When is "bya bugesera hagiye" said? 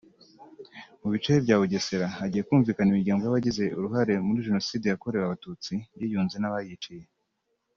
1.45-2.43